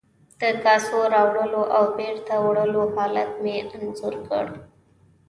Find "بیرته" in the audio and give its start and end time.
1.97-2.33